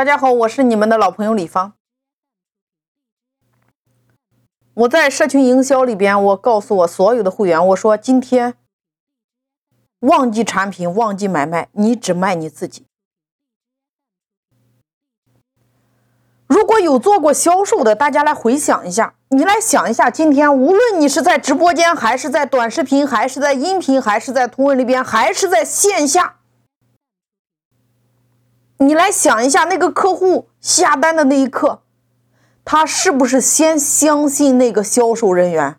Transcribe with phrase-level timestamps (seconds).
[0.00, 1.74] 大家好，我是你们的老朋友李芳。
[4.72, 8.54] 我在社群营销里边，我告诉我所有的会员，我说今天
[9.98, 12.86] 忘记产品，忘记买卖，你只卖你自己。
[16.46, 26.39] 如果有做过销售的，大家来回想一下，你来想一下，今天无论你是在直播间，还是在短视频，还是在音频，还是在图文里边，还是在线下。
[28.82, 31.82] 你来想一下，那个客户下单的那一刻，
[32.64, 35.76] 他是不是先相信那个销售人员，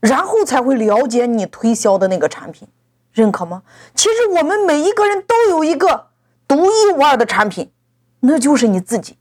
[0.00, 2.66] 然后才会了解你推销的那个产品，
[3.12, 3.62] 认可吗？
[3.94, 6.08] 其实我们每一个人都有一个
[6.48, 7.70] 独一无二的产品，
[8.18, 9.16] 那就是你自己。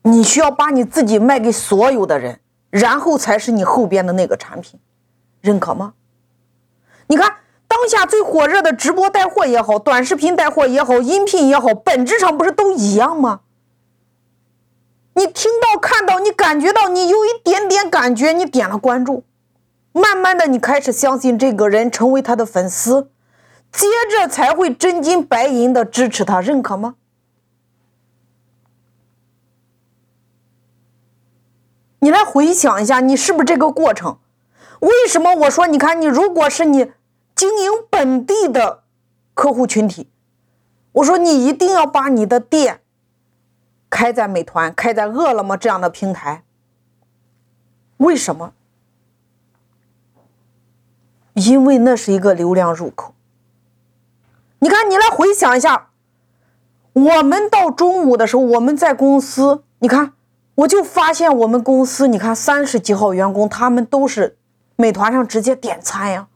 [0.00, 4.80] 你需要把你自己卖给所有的人，然后才是你后边的那个产品，
[5.42, 5.92] 认可吗？
[7.08, 7.36] 你看。
[7.76, 13.40] 当下最火热的直播带货也好，短视频带货也好，音频也好，本质上不是都一样吗？
[15.12, 19.24] 你听到、看到，你感觉到，你有一点点感觉，你点了关注，
[19.92, 23.10] 慢慢的，你开始相信这个人，成为他的粉丝，
[23.70, 26.94] 接着才会真金白银的支持他，认可吗？
[31.98, 34.18] 你来回想一下，你是不是这个过程？
[34.80, 36.90] 为什么我说，你看，你如果是你。
[37.36, 38.82] 经营本地的
[39.34, 40.08] 客户群体，
[40.92, 42.80] 我说你一定要把你的店
[43.90, 46.42] 开在美团、开在饿了么这样的平台。
[47.98, 48.54] 为什么？
[51.34, 53.12] 因为那是一个流量入口。
[54.60, 55.90] 你看，你来回想一下，
[56.94, 60.14] 我们到中午的时候，我们在公司，你看，
[60.54, 64.38] 我就发现我们公司，你看三十几号员工，他们都是
[64.76, 66.28] 美团上直接点餐呀。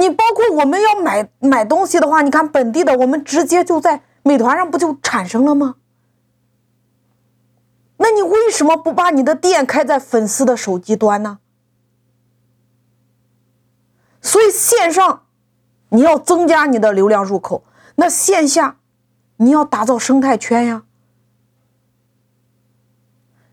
[0.00, 5.76] 你包括我们要买买东西的话，你看本地的，我们直接就在美团上不就产生了吗？
[7.98, 11.40] 那你为什么不把你的店开在粉丝的手机端呢？
[14.22, 15.24] 所以线上
[15.90, 17.62] 你要增加你的流量入口，
[17.96, 18.78] 那线下
[19.36, 20.84] 你要打造生态圈呀。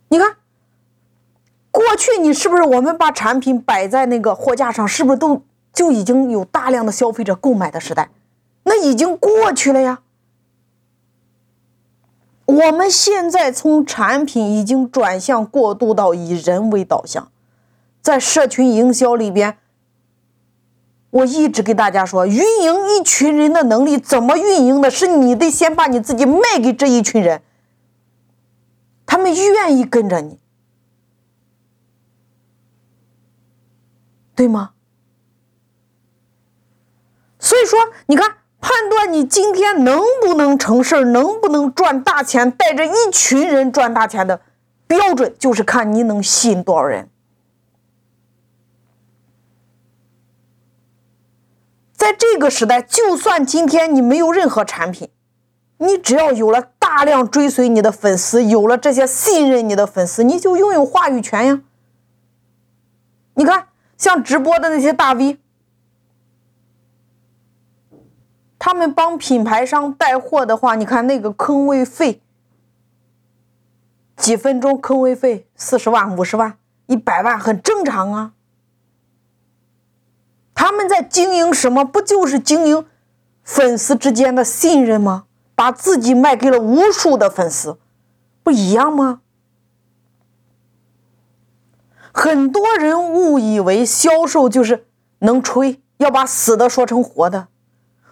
[0.07, 0.37] 你看，
[1.71, 5.43] 过去你是不是我们把产品摆在那个货架上，是不是都？
[5.73, 8.09] 就已经有大量的消费者购买的时代，
[8.63, 10.01] 那已经过去了呀。
[12.45, 17.29] 我们现在从产品已经转向过渡到以人为导向，
[18.01, 19.57] 在社群营销里边，
[21.09, 27.41] 我一直给大家说，运营一群人的能力怎么运营的，是你得先把你自己卖给这一群人，
[29.05, 30.39] 他们愿意跟着你，
[34.33, 34.71] 对吗？
[37.47, 44.41] 所以说，你看，判断你今天能不能成事儿，能不能赚大钱，带着一群人赚大钱的
[44.85, 47.09] 标准，就是看你能吸引多少人。
[51.93, 55.09] 在这个时代，就算今天你没有任何产品，
[55.77, 61.61] 你只要有了大量追随你的粉丝，有了这些信任你的粉丝，你就拥有话语权呀。
[63.35, 65.39] 你看，像直播的那些大 V。
[68.59, 72.21] 他们帮品牌商带货的话，你看那个坑位费，
[74.15, 76.57] 几分钟坑位费四十万、五十万、
[76.87, 78.33] 一百万，很正常啊。
[80.53, 81.85] 他们在经营什么？
[81.85, 82.85] 不就是经营
[83.43, 85.25] 粉丝之间的信任吗？
[85.53, 87.79] 把自己卖给了无数的粉丝，
[88.43, 89.21] 不一样吗？
[92.11, 94.87] 很多人误以为销售就是
[95.19, 97.47] 能吹，要把死的说成活的。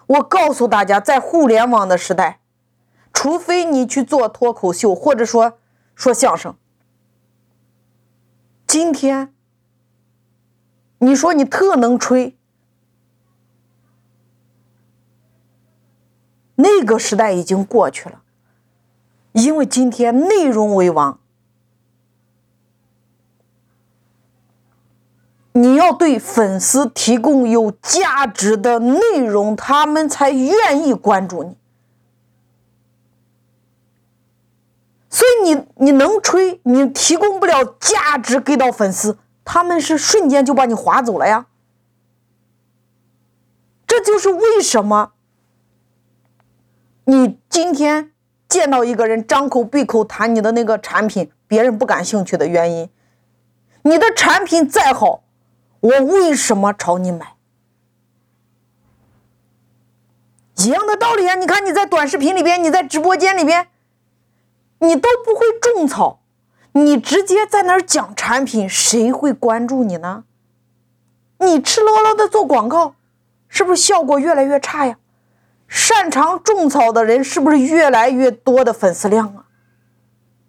[0.06, 2.40] 我告诉大家，在互联网的时代，
[3.12, 5.58] 除非你去做脱口秀，或者说
[5.94, 6.56] 说相声，
[8.66, 9.34] 今天
[10.98, 12.38] 你说你特能吹，
[16.54, 18.22] 那个时代已经过去了，
[19.32, 21.18] 因为今天内容为王。
[25.56, 31.56] 你要对粉丝提供有价值的内容，他们才愿意关注你。
[35.08, 39.16] 所以你你能吹，你提供不了价值给到粉丝，
[39.46, 41.46] 他们是瞬间就把你划走了呀。
[43.86, 45.12] 这就是为什么
[47.04, 48.12] 你今天
[48.46, 52.90] 见到一个人张口闭口谈你的那个产品，别人不感兴趣的原因。
[53.84, 55.22] 你的产品再好。
[55.80, 57.34] 我为什么朝你买？
[60.58, 61.34] 一样的道理啊！
[61.34, 63.68] 你看你在短视频里边，你在直播间里边，
[64.78, 66.20] 你都不会种草，
[66.72, 70.24] 你直接在那儿讲产品，谁会关注你呢？
[71.38, 72.94] 你赤裸裸的做广告，
[73.48, 74.96] 是不是效果越来越差呀？
[75.68, 79.44] 擅长种草的人是不是越来越多的粉丝量啊？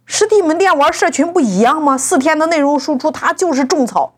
[0.06, 1.98] 实体门店玩社群不一样吗？
[1.98, 4.17] 四天的内容输出，它就是种草。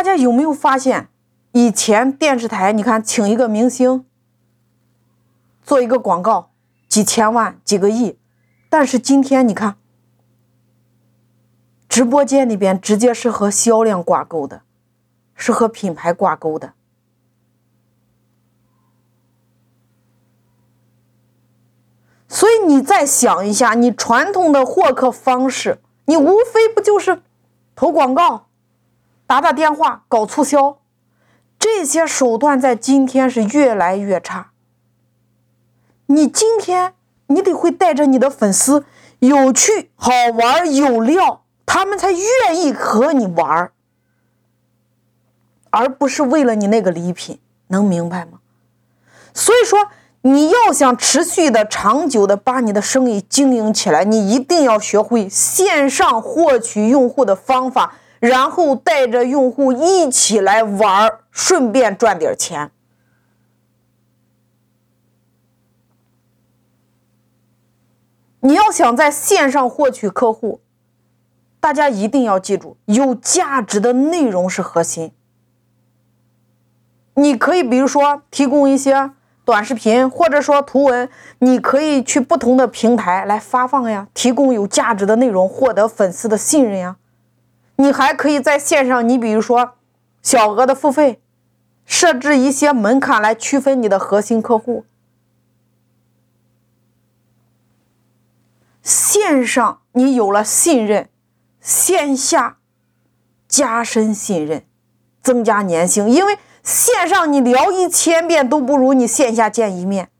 [0.00, 1.10] 大家有没有发现，
[1.52, 4.06] 以前电视台你看请一个明星
[5.62, 6.52] 做一个广告，
[6.88, 8.18] 几千万、几个亿，
[8.70, 9.76] 但是今天你看。
[11.86, 14.62] 直播间里边直接是和销量挂钩的，
[15.34, 16.72] 是和品牌挂钩的。
[22.26, 27.20] 所以你再想一下，你传统的获客方式，你无非不就是
[27.76, 28.46] 投广告、
[29.30, 30.78] 打打电话、搞促销，
[31.56, 34.50] 这些手段在今天是越来越差。
[36.06, 36.94] 你今天
[37.28, 38.84] 你得会带着你的粉丝
[39.20, 41.44] 有趣、好玩、有料。
[41.64, 43.72] 他们才愿意和你玩儿，
[45.70, 47.38] 而不是为了你那个礼品，
[47.68, 48.40] 能明白吗？
[49.32, 49.90] 所以说，
[50.22, 62.70] 你要想持续的、长久的把你的生意经营起来，你一定要学会线上获取用户的方法，然后带着用户一起来玩儿，顺便赚点钱。
[68.42, 70.60] 你要想在线上获取客户。
[71.60, 75.12] 大家一定要记住，有价值的内容是核心。
[77.14, 79.10] 你可以比如说提供一些
[79.44, 86.96] 短视频，或者说图文，你可以去不同的平台来发放呀，提供有价值的内容，获得粉丝的信任呀。
[87.80, 89.72] 你还可以在线上，你比如说
[90.20, 91.22] 小额的付费，
[91.86, 94.84] 设置一些门槛来区分你的核心客户。
[98.82, 101.08] 线上你有了信任。
[101.60, 102.58] 线下
[103.46, 104.64] 加深信任，
[105.22, 110.10] 增加粘性，因为线上你聊一千遍都不如你线下见一面。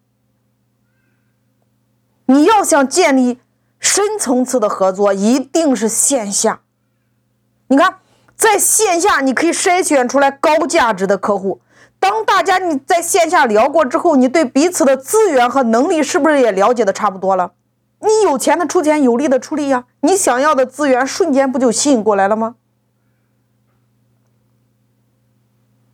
[2.27, 3.41] 你要想建立
[3.79, 6.63] 深层次的合作，一定是线下。
[7.71, 7.99] 你看，
[8.35, 11.61] 在线下你可以筛选出来高价值的客户。
[12.01, 17.53] 当大家你在线下聊过之后，你对彼此的资源和能力是不是也了解的差不多了？
[18.01, 19.85] 你有钱的出钱，有力的出力呀！
[20.01, 22.57] 你想要的资源瞬间不就吸引过来了吗？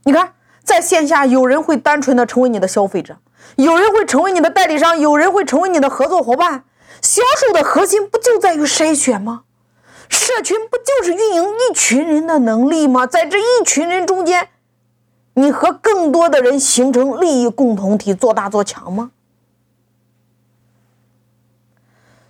[0.04, 0.32] 你看，
[0.64, 3.18] 在线下有人会单纯的成为你的消费者，
[3.56, 6.64] 有人会成为你的代理商，有人会成为你的合作伙伴。
[7.02, 9.42] 销售的核心不就在于筛选吗？
[10.08, 13.06] 社群不就是运营一群人的能力吗？
[13.06, 14.48] 在这一群人中间，
[15.34, 19.10] 你和更多的人形成利益共同体，做大做强吗？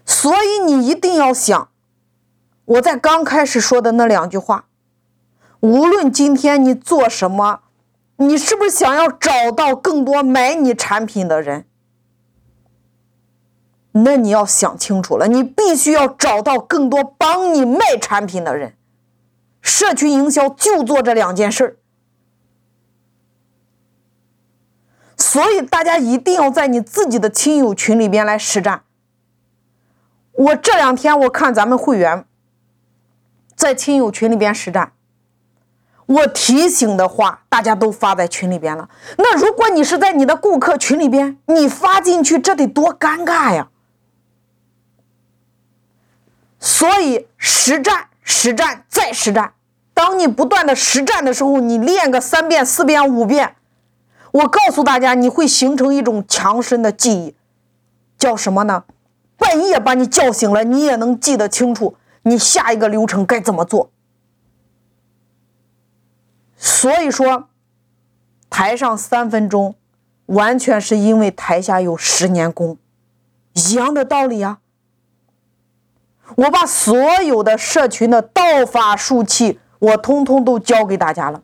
[0.04, 1.68] 所以你一定要想，
[2.64, 4.66] 我在刚开始说的那两句话，
[5.60, 7.60] 无论今天你做什么，
[8.16, 11.66] 你是不是想要找到更多买你产品的人？
[14.04, 18.74] 那你要想清楚了，你必须要找到更多帮你卖产品的人。
[19.62, 21.76] 社群营销就做这两件事儿，
[25.16, 28.82] 所以大家一定要在你自己的亲友群里边来实战。
[30.32, 32.26] 我这两天我看咱们会员
[33.54, 34.92] 在亲友群里边实战，
[36.06, 38.88] 我提醒的话大家都发在群里边了。
[39.18, 43.70] 那如果你是在你的顾客群里边，你发进去，这得多尴尬呀！
[46.76, 49.54] 所以实战、实战再实战。
[49.94, 53.56] 当你不断的实战的时候，你练个三遍、四遍、五遍，
[54.30, 57.34] 我告诉大家，你会形成一种强身的记忆，
[58.18, 58.84] 叫什么呢？
[59.38, 63.90] 半夜把你叫醒了，你也能记得清楚，你下一个流程该怎么做。
[66.58, 67.48] 所以说，
[68.50, 69.74] 台上三分钟，
[70.26, 72.76] 完全是因为台下有十年功，
[73.54, 74.58] 一样的道理啊。
[76.34, 81.42] 我把所有的社群的道法术器，我通通都教给大家了。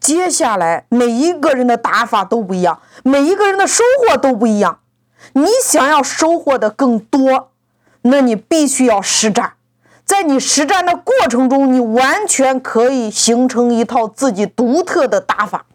[0.00, 4.80] 接下来每一个人的打法都不一样，每一个人的收获都不一样。
[5.34, 7.52] 你想要收获的更多，
[8.02, 9.52] 那你必须要实战。
[10.04, 15.66] 在你实战的过程中，你完全可以形成一套自己独特的打法。